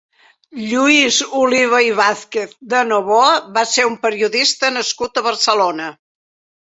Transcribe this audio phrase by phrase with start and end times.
[0.69, 5.93] Lluís Oliva i Vázquez de Novoa va ser un periodista nascut a Barcelona.